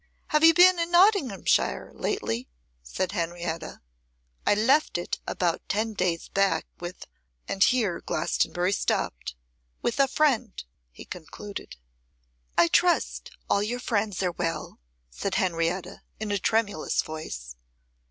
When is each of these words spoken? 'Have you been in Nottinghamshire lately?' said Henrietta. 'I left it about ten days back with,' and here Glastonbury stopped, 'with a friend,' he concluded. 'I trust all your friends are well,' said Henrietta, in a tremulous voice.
'Have 0.29 0.43
you 0.43 0.51
been 0.51 0.79
in 0.79 0.89
Nottinghamshire 0.89 1.91
lately?' 1.93 2.49
said 2.81 3.11
Henrietta. 3.11 3.81
'I 4.47 4.55
left 4.55 4.97
it 4.97 5.19
about 5.27 5.61
ten 5.69 5.93
days 5.93 6.27
back 6.27 6.65
with,' 6.79 7.05
and 7.47 7.63
here 7.63 8.01
Glastonbury 8.03 8.71
stopped, 8.73 9.35
'with 9.83 9.99
a 9.99 10.07
friend,' 10.07 10.63
he 10.91 11.05
concluded. 11.05 11.75
'I 12.57 12.69
trust 12.69 13.29
all 13.47 13.61
your 13.61 13.79
friends 13.79 14.23
are 14.23 14.31
well,' 14.31 14.79
said 15.11 15.35
Henrietta, 15.35 16.01
in 16.19 16.31
a 16.31 16.39
tremulous 16.39 17.03
voice. 17.03 17.55